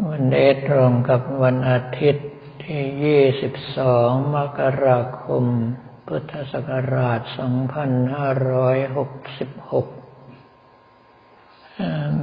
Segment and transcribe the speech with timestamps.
[0.00, 2.28] วันนี้ตรงกับวันอาทิตย์
[2.64, 5.44] ที่ 22 มกราคม
[6.06, 7.30] พุทธศักราช 2566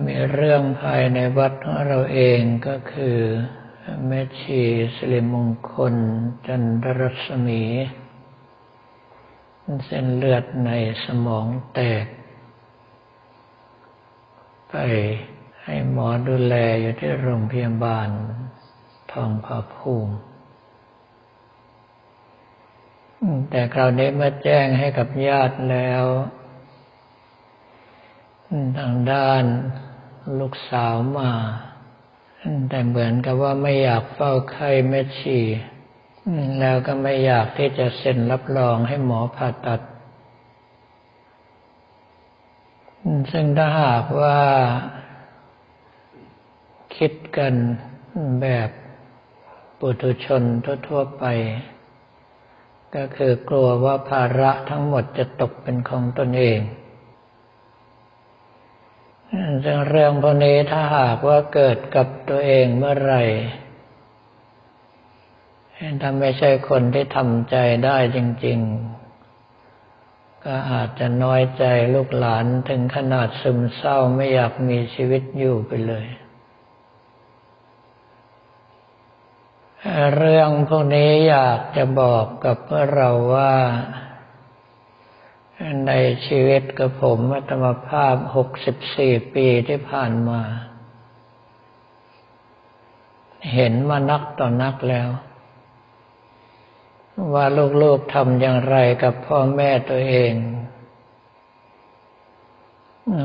[0.06, 3.18] มีเรื่องภายในวัดของเราเองก็คือ
[4.06, 4.62] แม่ชี
[4.96, 5.96] สิริมงคล
[6.48, 7.64] จันทรศมี
[9.86, 10.72] เส้นเลือดใน
[11.06, 12.06] สมองแตก
[14.70, 14.76] ไป
[15.64, 18.10] ให้หมอดูแลอยู่ที่โรงพยาบาล
[19.12, 20.16] ทองผาภูมิ
[23.50, 26.06] แต่คราวนี้มาแจ้งให้กับญาติแล้ว
[28.80, 29.44] ทางด้าน
[30.40, 31.32] ลูกสาวมา
[32.70, 35.40] แต่เหมือนกับว่าไม่อยากเฝ้าไข้แม่ชี
[36.60, 39.82] แล้วก็ไม่อยากที่จะเซ็นรับรองให้หมอผ่าตัด
[43.32, 44.38] ซึ่งถ้าหากว่า
[47.00, 47.54] คิดกัน
[48.42, 48.70] แบบ
[49.80, 50.44] ปุถุชน
[50.88, 51.26] ทั่วๆไป
[52.96, 56.60] ก็คือกลัวว่าภาระทั้งหมดจะตกเป็นของตนเอง
[59.64, 63.24] ซึ่งเรื่องพวกนี้ถ้าหากว่าเกิดกับตัวเองเมื่อไหร่
[66.02, 68.60] ถ้าไม่ใช่คนที่ทำใจได้จริง
[69.48, 76.08] ๆ ก็อาจจะน้อยใจลูกหลานถึงขนาดซึมเศร้าไม่อยากมีชีวิตอยู่ไปเลย
[80.18, 83.56] เรื่องพวกนี้อยากจะบอกกับพวกเราว่า
[85.88, 85.92] ใน
[86.26, 90.42] ชีวิตกับผมอัตมภาพหกสิบสี่ปีที่ผ่านมา
[93.54, 95.10] เห็นมานักต่อนักแล้ว
[97.34, 97.46] ว่า
[97.82, 100.34] ลูกๆทำอย่างไรกับพ่อแม่ตัวเอง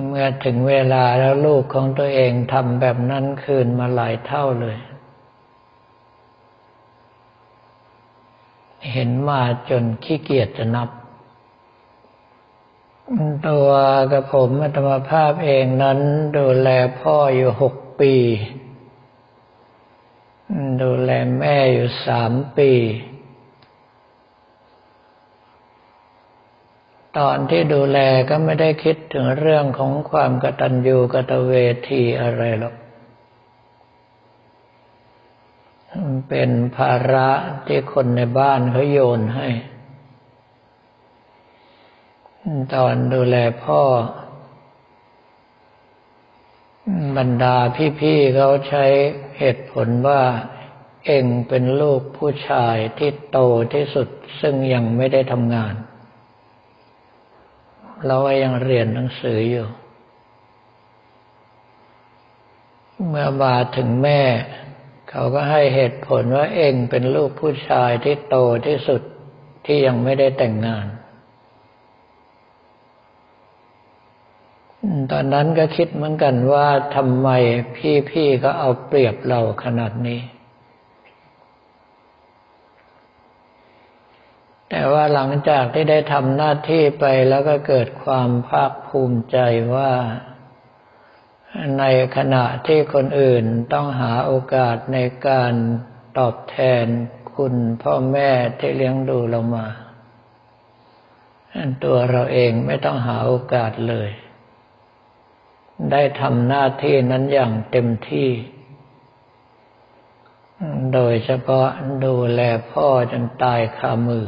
[0.06, 4.78] เมื่อถึงเวลาแล้วลูกของตัวเองทำแบบนั้นคืนมาหลายเท่าเลย
[8.92, 9.40] เห็นมา
[9.70, 10.88] จนขี้เกียจจะนับ
[13.48, 13.68] ตัว
[14.12, 15.98] กับผมอัตมาภาพเองนั้น
[16.36, 16.68] ดูแล
[17.00, 18.14] พ่ออยู่หกปี
[20.82, 22.72] ดูแลแม่อยู่สามปี
[27.18, 27.98] ตอนที่ดูแล
[28.30, 31.52] ก็ไม่ได้คิดถึงเรื่องของความกตัญญูกตเว
[31.88, 32.74] ทีอะไรหรอก
[36.28, 37.30] เป็นภาระ
[37.66, 39.48] ที่คนในบ้านเขาโยนให้
[42.74, 43.82] ตอนดูแลพ่อ
[47.16, 47.56] บรรดา
[48.00, 48.84] พี่ๆเขาใช้
[49.38, 50.22] เหตุผลว่า
[51.06, 53.38] เองเป็นลูกผู้ชายที่โต
[53.74, 54.08] ที่สุด
[54.40, 55.74] ซึ่งยังไม่ได้ทำงาน
[58.06, 59.66] เรายังเรียนหนังสืออยู่
[63.08, 64.20] เมื่อมาถึงแม่
[65.16, 68.36] เขาก็ให้เหตุผลว่าเองเป็นลูกผู้ชายที่โต
[68.66, 69.02] ที่สุด
[69.66, 70.86] ที่ยังไม่ได้แต่งงาน
[75.12, 77.28] ตอนนั้นก็คิดเหมือนกันว่าทำไม
[78.08, 80.20] พี่ๆก็เอาเปรียบเราขนาดนี้
[84.70, 89.38] แต่ว่าหลังจากที่ได้ทำหน้าที่ไปแล้วก็เกิดความภาคภูมิใจ
[89.74, 89.90] ว่า
[91.78, 91.84] ใน
[92.16, 94.98] ขณะที่คนอื่นต้องหาโอกาสใน
[95.28, 95.54] การ
[96.18, 96.84] ตอบแทน
[97.36, 99.66] คุณพ่อแม่ที่เลี้ยงดูเรามา
[101.84, 104.10] ตัวเราเองไม่ต้องหาโอกาสเลย
[105.90, 108.30] ได้ทำหน้าที่นั้นอย่างเต็มที่
[110.94, 111.68] โดยเฉพาะ
[112.04, 112.40] ดูแล
[112.72, 114.26] พ่อจนตายคามือ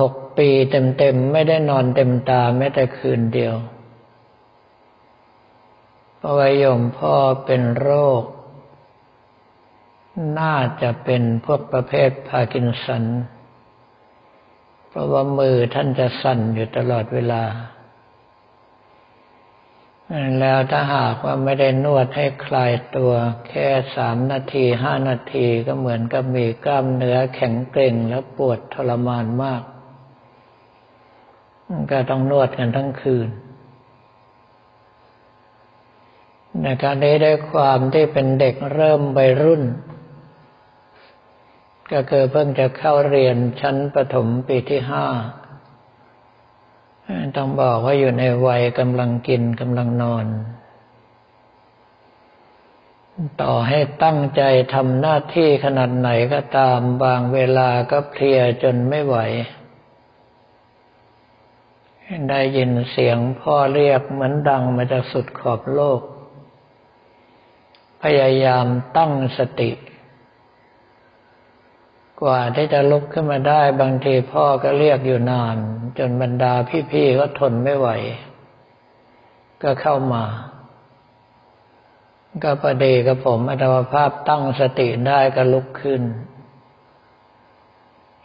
[0.00, 3.54] หกปีเต็มๆ ไม่ได้นอนเต็มตาแม้แต่คืนเดียว
[6.24, 7.90] พราะว่ายมพ่อเป็นโร
[8.20, 8.22] ค
[10.38, 13.04] น่าจะเป็นพวกประเภทพากินสัน
[14.88, 17.42] เพราะว่ามือท่านจะสั่นอยู่ตลอดเวลา
[20.40, 23.12] แล้วถ้าหากว่าไม่ได้นวดให้คลายตัว
[23.48, 29.62] แค่สามนาทีห้านาทีก็เหมือนกับมีกล้ามเนื้อแข็งเกร็งแล้วปวดทรมานมาก
[31.90, 33.28] ก็ต้องนวดกันทั้งคืน
[36.41, 39.62] ในการนี้ได้ความที่เป็นเด็กเริ่มวัยรุ่น
[41.92, 45.06] ก็คือเพิ่งจะเข้าเรียนชั้นประถมปีที่ห้า
[47.36, 50.26] ต้องบอกว่าอยู่ในวัยกำลังกินกำลังนอน
[53.42, 54.42] ต่อให้ตั้งใจ
[54.74, 59.16] ทำหน้าที่ขนาดไหนก็ตามบางเวลาก็เพลียจนไม่ไหว
[62.30, 66.00] ได้ยินเสียงพ่อเรียกเหมือนดังมาจากสุดขอบโลก
[68.02, 68.66] พยายาม
[68.96, 69.70] ตั้งสติ
[72.22, 75.56] กว่าที่จะลุกขึ้นมาได้บางทีพ่อก็เรียกอยู่นาน
[75.98, 76.54] จนบรรดา
[76.90, 77.88] พี่ๆก็ทนไม่ไหว
[79.62, 80.24] ก็เข้ามา
[82.42, 86.02] ก็ประเดกับผมอัตภาพตั้งสติได้ก็ลุกขึ้น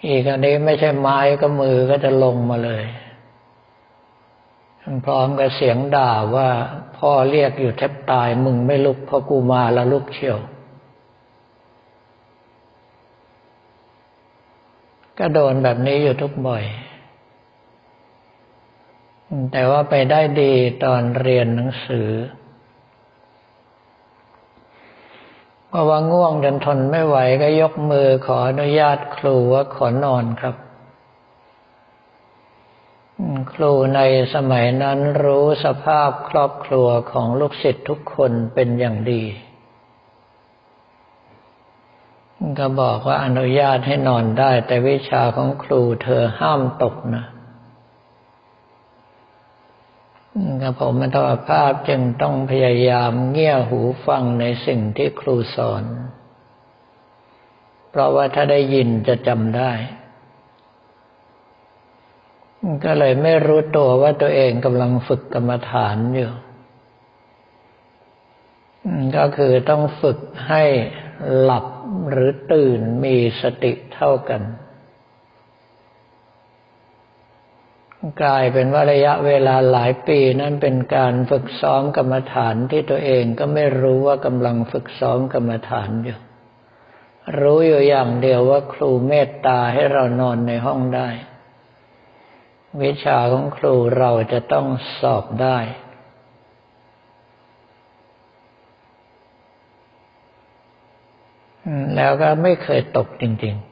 [0.08, 2.84] อีกอันนี้ไม่ใช่ไม้ก็มือก็จะลงมาเลย
[5.06, 6.50] พร้อมกับเสียงด่าว่า
[6.98, 10.38] พ่อเรียกอยู่แทบตายมึงไม่ลุกพอกูมาแล้วลุกเชียว
[15.18, 16.64] ก็โดนแบบนี้อยู่ทุกบ่อย
[19.52, 20.54] แต่ว่าไปได้ดี
[20.84, 22.10] ตอนเรียนหนังสือ
[25.68, 30.56] เพราะว่าง่วงจนทนไม่ไหวก็ยกมือขออนุญาตครูว่าขอนอนครับ
[33.54, 34.02] ครูใน
[34.34, 39.24] สมัยนั้นรู้สภาพครอบครัวของลูกศิษย์ทุกคนเป็นอย่างดี
[42.60, 47.26] ก็บอกว่าอนุญาตให้นอนได้ แต่วิชาของครูเธอห้ามตกนะ
[50.62, 51.18] กับผมมันท
[51.50, 55.84] ภาพจึงต้องพยายามเงี่ยหูฟังในสิ่งที่ครูสอน
[57.90, 59.72] เพราะว่าถ้าได้ยินจะจำได้
[62.86, 66.32] ก็เลยไม่รู้ตัวว่าตัวเองกำลังฝึกกรรมฐานอยู่
[69.18, 70.20] ก็คือต้องฝึก
[70.50, 70.64] ให้
[71.40, 71.66] หลับ
[72.10, 74.42] หรือตื่นมีสติเท่ากัน
[78.24, 86.20] กลายเป็นว่าระยะเวลาหลายปีนั้นเป็นการฝึกซ้อมกรรมฐานที่ตัวเองก็ไม่รู้ว่ากำลังฝึกซ้อมกรรมฐานอยู่
[87.40, 91.10] รู้อยู่อย่างเดียวว่าครูเมตตาให้เรานอนในห้องได้
[92.84, 94.66] วิชาของครูเราจะต้อง
[95.00, 95.58] สอบได้
[101.96, 103.68] แล้วก็ไม่เคยตกจริง ๆ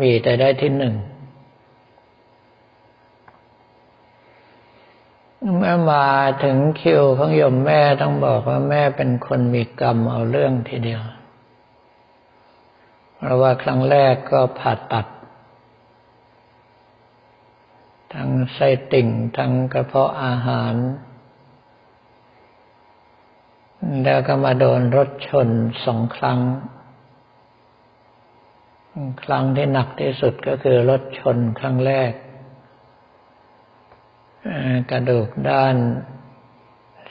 [0.00, 0.94] มีแต่ได้ที่หนึ่ง
[5.56, 6.06] เมื่อมา
[6.44, 11.02] ถึงคิวของยมแม่ต้องบอกว่าแม่เป็นคนมีกรรมเอาเรื่องทีเดียว
[13.16, 15.06] เพราะว่าครั้งแรกก็ผ่าตัด
[18.14, 20.74] ทั้งไส้ติ่งทั้งกระเพาะอาหาร
[24.04, 25.48] แล้วก็มาโดนรถชน
[25.84, 26.40] สองครั้ง
[29.24, 32.12] ครั้งที่หนักที่สุดก็คือรถชนครั้งแรก
[34.90, 35.76] กระดูกด้าน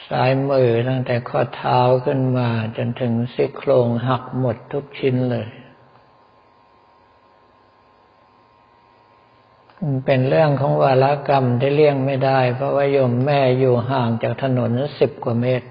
[0.08, 5.48] ซ้ายมือตั้งแต่ข้อเท้าขึ้นมาจนถึงซี่โครงหักหมดทุกชิ้นเลย
[10.06, 15.68] เป็นเรื่องของวาลกรรมที่เลี่ยงไม่ได้ เพราะว่าโยมแม่อยู่ห่างจากถนนสิบกว่าเมตร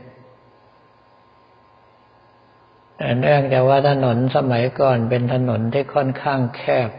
[2.97, 6.91] แต่เนื่องจากว่าถนนสมัยก่อนเป็นถนนที่ค่อนข้างแคบ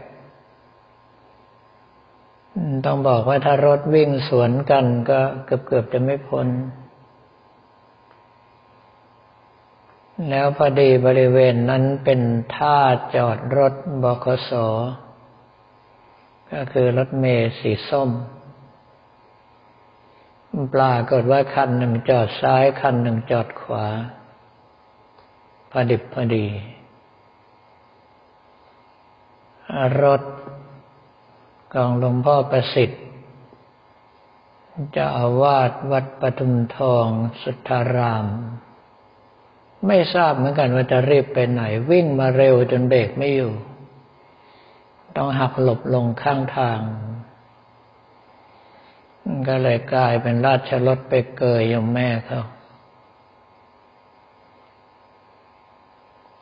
[2.86, 6.46] ต้องบอกว่าถ้ารถวิ่งสวนกันก็เกือบๆจะไม่พ้น
[10.30, 12.20] แล้วพอดีบริเวณนั้นเป็น
[12.56, 12.78] ท่า
[13.14, 14.52] จอดรถบคส
[16.54, 18.10] ก็คือรถเมล์สีส้ม
[20.74, 23.86] ปรากฏว่าคันหนึ่งจอดซ้ายคันหนึ่งจอดขวา
[25.70, 26.46] พอดิบพอดี
[30.02, 30.22] รถ
[31.74, 33.02] กองหลวงพ่อประสิทธิ์
[34.96, 37.06] จะอาวาสวัดปทุมทอง
[37.42, 38.26] สุทธาราม
[39.86, 43.52] ไม่ทราบเหมือนกันว่าจะรีบไปไหน วิ่งมาเร็วจนเบรกไม่อยู่
[45.16, 46.80] ต้องหักหลบลงข้างทาง
[49.48, 52.42] ก็เลยกลายเป็นราชรถไปเกยยมแม่เขา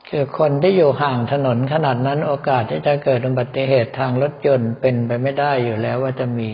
[0.08, 6.52] คือคนที่อยู่ห่างถนนขนาดนั้นโอกาสที่จะเกิดอุบัติเหตุทางรถยนต์เป็นไปไม่ได้อยู่แล้วว่าจะมี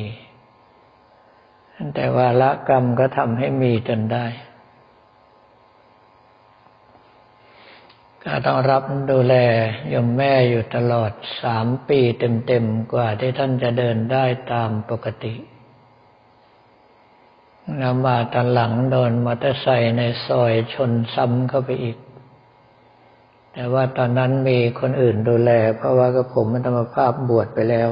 [1.95, 4.27] แต่ว่าละกรรมก็ทำให้มีจนได้
[8.27, 9.35] ก็ต้องรับดูแล
[9.93, 11.13] ยมแม่อยู่ตลอด
[11.43, 15.35] สามปีเต็มๆกว่าที่ท่านจะเดินได้ตามปกติ
[17.79, 21.97] แล้วมาตอนหลังโดนมอเตอร์ไซค์ในซอยชนซ้ำเข้าไปอีก
[23.53, 27.89] แต่ว่าตอนนั้นมีคนอื่นดูแล เพราะว่าก็ผมมันธรรมภาพบวชไปแล้ว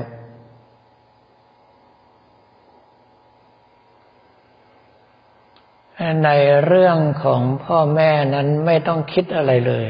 [6.24, 6.30] ใน
[6.66, 9.86] เรื่องของพ่อแม่นั้นไม่ต้องคิดอะไรเลย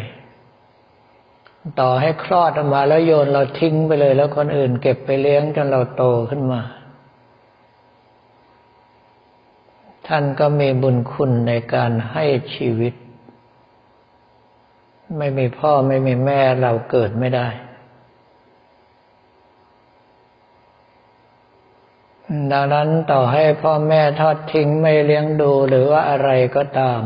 [1.80, 6.60] ต่อให้คลอดออกมาแล้วโยนเราทิ้งไปเลย แล้วคนอื่นเก็บไปเลี้ยงจนเราโตขึ้นมา
[10.06, 12.94] ท่านก็มีบุญคุณในการให้ชีวิต
[15.18, 17.48] ไม่มีพ่อไม่มีแม่เราเกิดไม่ได้
[22.52, 27.02] ดังนั้นต่อให้พ่อแม่ทอดทิ้งไม่เลี้ยงดูหรือว่าอะไรก็ตาม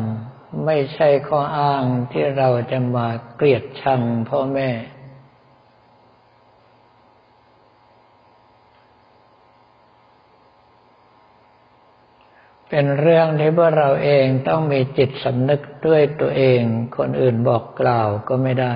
[0.65, 4.71] ไม่ใช่ข้ออ้างที่เราจะมาเกลียดชังพ่อแม่
[12.69, 16.61] เป็นเรื่องที่พวกเราเองต้องมีจิตสำนึกด้วยตัวเอง
[16.97, 18.75] คนอื่นบอกกล่าวก็ไม่ได้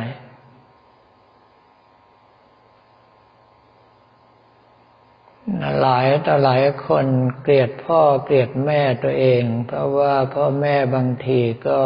[5.80, 7.06] หลายต่อหลายคน
[7.42, 11.80] เกลียดพ่อเกลียดแม่ตัวเอง เพราะว่าพ่อแม่บางทีก็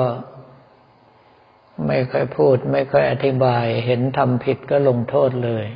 [1.87, 5.67] ไม่ค่อยพูด ไม่ค่อยอธิบาย เห็นทำผิดก็ลงโทษเลย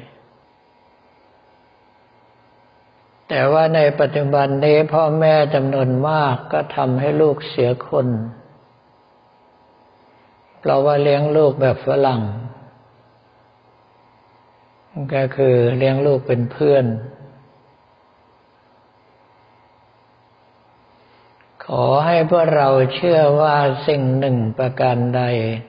[3.29, 8.07] แต่ว่าในปัจจุบันนี้พ่อแม่จำนวนมากก็ทำให้ลูกเสียคน
[10.61, 12.23] เพราะว่าเลี้ยงลูกแบบฝรั่ง
[15.15, 16.85] ก็คือเลี้ยงลูกเป็นเพื่อน
[21.73, 23.57] ขอให้พวกเราเชื่อว่า
[23.89, 25.23] สิ่งหนึ่งประการใด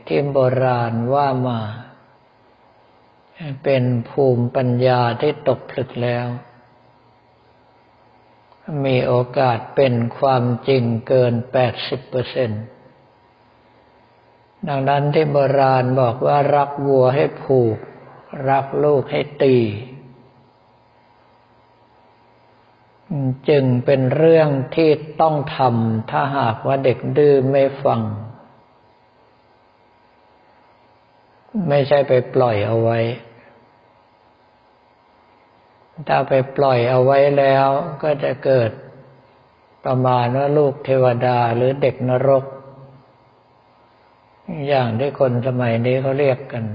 [0.08, 1.62] ที่โบราณว่ามา
[3.64, 6.28] เป็นภูมิปัญญาที่ตกผลึกแล้ว
[8.86, 11.34] มีโอกาสเป็นความจริงเกิน
[11.72, 12.64] 80%เปอร์เซ็นต์
[14.68, 17.78] ดังนั้นที่โบราณบอกว่ารักวัวให้ผูก
[18.50, 19.56] รักลูกให้ตี
[23.50, 24.90] จึงเป็นเรื่องที่
[25.22, 28.02] ต้องทำถ้าหากว่าเด็กดื้อไม่ฟัง
[31.70, 33.00] ไม่ใช่ไปปล่อยเอาไว้
[36.08, 37.68] ถ้าไปปล่อยเอาไว้แล้ว
[38.04, 38.72] ก็จะเกิด
[39.86, 42.46] ประมาณว่าลูกเทวดาหรือเด็กนรก
[44.68, 46.66] อย่างที่คนสมัยนี้เขาเรียกกัน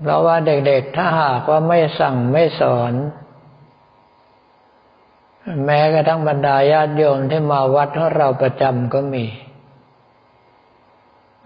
[0.00, 2.92] เพราะว่าเด็กๆ ถ้าหากว่าไม่สั่งไม่สอน
[5.64, 9.26] แม้กระทั่งบรรดาญาติโยมที่มาวัดของเราประจำก็มี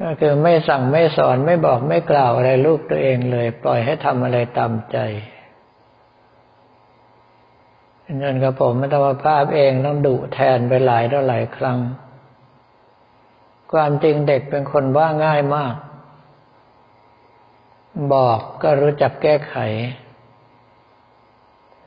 [0.00, 4.98] ก็คือไม่สั่งไม่สอนไม่บอกไม่กล่าวอะไรลูกตัวเองเลย ปล่อยให้ทำอะไรตามใจ
[8.22, 11.78] นั่นกับผมมัธรรมภาพเองต้องดุแทนไปหลายต่อหลายครั้ง
[13.72, 15.74] ความจริงเด็กเป็นคนว่าง่ายมาก
[18.12, 19.56] บอกก็รู้จักแก้ไข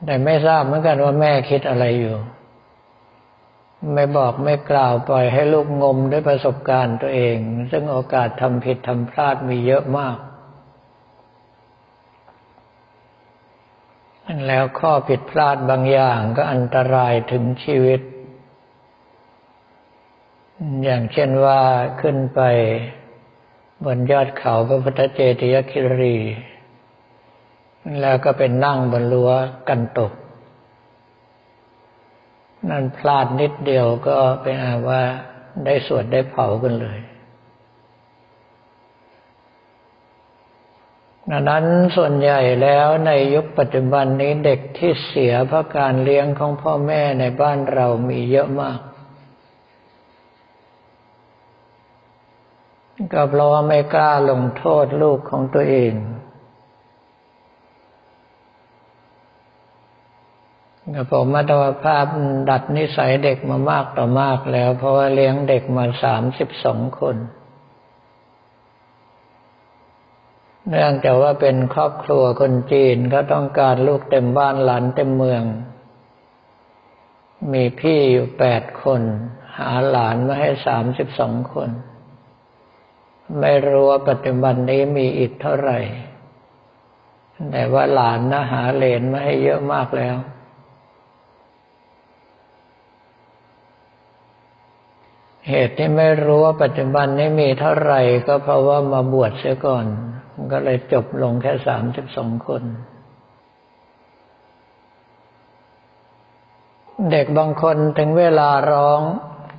[0.04, 2.16] แต่ไม่ทราบเหมือนกันว่าแม่คิดอะไรอยู่
[3.94, 7.36] ไม่บอกไม่กล่าวปล่อยให้ลูกงมด้วยประสบการณ์ตัวเอง
[7.70, 10.16] ซึ่งโอกาสทำผิดทำพลาดมีเยอะมาก
[14.46, 18.00] แล้วข้อผิดพลาดบางอย่างก็อันตรายถึงชีวิต
[20.84, 21.60] อย่างเช่นว่า
[22.00, 22.40] ขึ้นไป
[23.84, 26.16] บนยอดเขาพระพุทธเจติยคิรี
[28.00, 29.30] แล้วก็เป็นนั่งบนรั้ว
[29.68, 30.12] กันตก
[32.68, 35.02] นั่นพลาดนิดเดียวก็เป็นอาว่า
[35.64, 36.98] ได้สวดได้เผากันเลย
[41.30, 41.64] ดังนั้น
[41.96, 48.78] ส่วนใหญ่แล้วในยุคปัจจุบันนี้เด็กที่เสียเพราะการเลี้ยงของพ่อแม่ในบ้านเรามีเยอะมาก
[53.12, 55.94] ก็เพราะว่าไม่กล้าลงโทษลูกของตัวเอง
[60.94, 62.06] ก็ผมมาตวภาพ
[62.50, 67.16] ดัดนิสัยเด็กมามากต่อมากแล้ว เพราะว่าเลี้ยงเด็กมาสามสิบสองคน
[70.68, 75.42] เนื่องจากว่าเป็นครอบครัวคนจีนก็ต้องการลูกเต็มบ้านหลานเต็มเมือง
[77.52, 79.02] มีพี่อยู่แปดคน
[79.56, 81.70] หาหลานมาให้สามสิบสองคน
[83.40, 85.78] ไม่รู้ว่าปัจจุบันนี้มีอีกเท่าไหร่
[87.52, 90.16] แต่ว่าหลานนะหาเลนมาให้เยอะมากแล้ว
[95.48, 99.86] เหตุที่ไม่รู้ว่าปัจจุบันนี้มีเท่าไหร่ ก็เพราะว่ามาบวชเสียก่อน
[100.52, 102.62] ก็เลยจบลงแค่สามสิบสองคน
[107.10, 109.00] เด็กบางคนถึงเวลาร้อง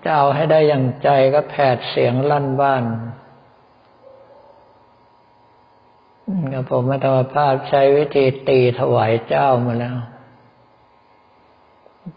[0.03, 2.83] จะเอาให้ได้อย่างใจก็แผดเสียงลั่นบ้าน
[6.53, 9.97] กับผมมาธรรมภาพใช้วิธีตีถวายเจ้ามาแล้ว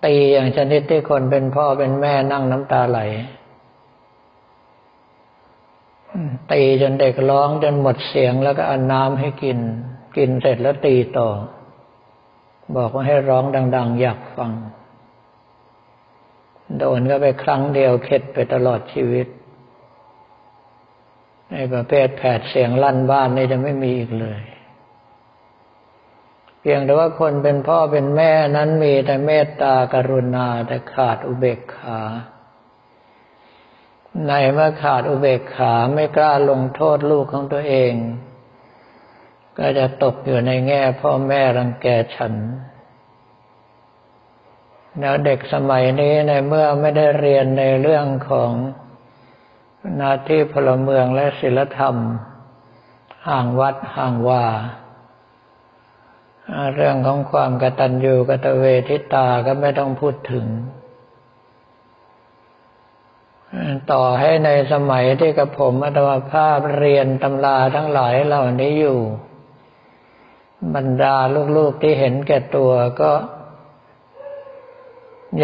[0.07, 3.01] ตีอย่างชนิดที่คนเป็นพ่อเป็นแม่นั่งน้ำตาไหล
[6.53, 9.59] ตีจนเด็กร้องจนหมดเสียงแล้วก็เอาน้ำให้กิน
[10.17, 11.29] กินเสร็จแล้วตีต่อ
[12.77, 13.45] บอกว่าให้ร้อง
[13.77, 14.53] ดัง ๆ อยากฟัง
[16.79, 19.27] โดนก็ไปครั้งเดียวเข็ดไปตลอดชีวิต
[21.53, 24.41] ในประเภทแผดเสียงลั่นบ้านนี่จะไม่มีอีกเลย
[26.61, 32.01] เพียงแต่ว่าคนเป็นพ่อเป็นแม่นั้นมีแต่เมตตากรุณาแต่ขาดอุเบกขา
[34.27, 37.93] ในเมื่อขาดอุเบกขาไม่กล้าลงโทษลูกของตัวเอง
[39.59, 42.35] ก็จะตกอยู่ในแง่พ่อแม่รังแกฉัน
[44.99, 48.53] แล้วเด็กสมัยนี้ในเมื่อไม่ได้เรียนในเรื่องของ
[49.97, 51.97] หน้าที่พลเมืองและศิลธรรม
[53.29, 54.45] ห่างวัดห่างว่า
[56.75, 60.47] เรื่องของความกตัญญูกตเวทิตาก็ไม่ต้องพูดถึง
[63.93, 69.01] ต่อให้ในสมัยที่กับผมอัตมาภาพเรียนตำราทั้งหลายเหล่านี้อยู่
[70.75, 71.17] บรรดา
[71.57, 73.13] ลูกๆที่เห็นแก่ตัวก็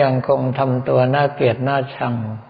[0.01, 2.48] ยังคงทำตัวน่าเกลียดน่าชังเ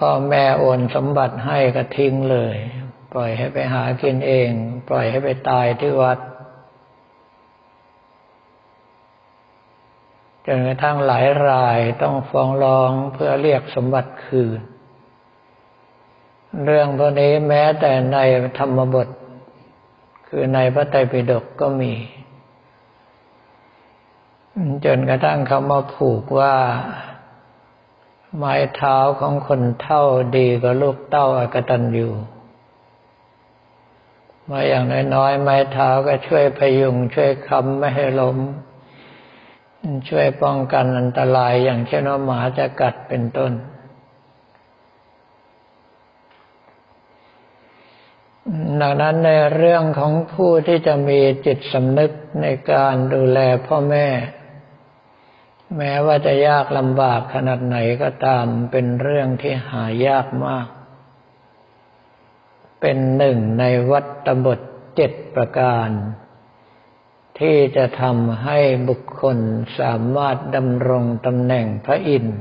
[0.00, 2.56] พ่อแม่โอนสมบัติให้ก็ทิ้งเลย
[3.12, 4.50] ปล่อยให้ไปหากินเอง
[4.88, 6.18] ปล่อยให้ไปตายที่วัด
[10.46, 14.60] จนกระทั่งหลายรายต้องฟ้องร้องเพื่อเรียกสมบัติคืน
[16.64, 18.18] เรื่องพวกนี้แม้แต่ใน
[18.58, 19.08] ธรรมบท
[20.28, 21.92] คือในพระไตรปิฎกก็มี
[24.84, 26.54] จนกระทั่งเขามาผูกว่า
[28.36, 30.02] ไม้เท้าของคนเท่า
[30.36, 32.12] ดีกว่าลูกเต้าอากตันอยู่
[34.50, 38.38] มาอย่างน้อยๆ ไม้เท้าก็ช่วยพยุง ช่วยค้ำไม่ให้ล้ม
[40.08, 43.52] ช่วยป้องกันอันตรายอย่างเช่นว่าหมาจะกัดเป็นต้น
[48.80, 54.06] ดังนั้นในเรื่องของผู้ที่จะมีจิตสำนึกในการดูแลพ่อแม่
[55.76, 60.66] แม้ว่าจะยากลำบากขนาดไหนก็ตามเป็นเรื่องที่หายากมาก
[62.80, 64.60] เป็นหนึ่งในวัตบท
[64.96, 65.90] เจ็ดประการ
[67.38, 69.38] ที่จะทำให้บุคคล
[69.78, 72.38] สามารถดำรงตำแหน่งพระอินทร์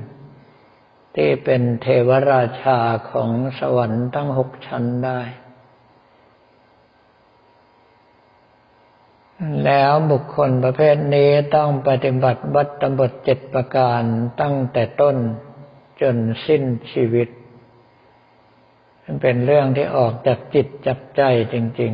[1.16, 2.80] ที่เป็นเทวราชา
[3.12, 5.22] ของสวรรค์ทั้งหกชั้นได้
[9.66, 14.02] แล้วบุคคลประเภทนี้ต้องปฏิบัติบัตรบทเจ็ดประการ
[14.42, 15.16] ตั้งแต่ต้น
[16.02, 17.28] จนสิ้นชีวิต
[19.22, 21.22] เป็นเรื่องที่ออกจากจิตจากใจ
[21.54, 21.94] จริง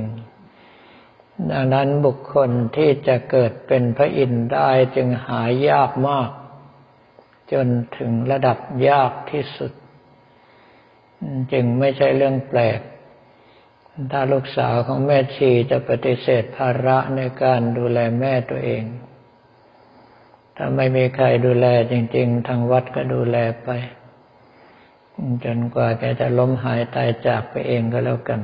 [0.76, 6.30] ๆ ดังนั้นบุคคลที่จะเกิดเป็นพระอินทร์ได้จึงหายากมาก
[7.54, 9.72] จนถึงระดับยากที่สุด
[11.52, 12.80] จึงไม่ใช่เรื่องแปลก
[14.12, 18.84] ถ้าลูกสาวของแม่ชีจะปฏิเสธภาระในการดูแลแม่ตัวเอง
[20.58, 23.70] ถ้าไม่มีใครดูแลจริง ๆ ทางวัดก็ดูแลไป
[25.44, 28.42] จนกว่าแกจะล้มหายตายจากไปเองก็แล้วกัน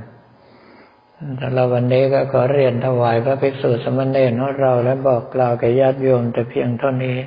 [1.37, 7.17] แต่เราวันนี้ก็ขอเรียนถวายพระภิกษุสมณเณรของเราและบอกกล่าวแก่ญาติโยมแต่เพียงเท่านี้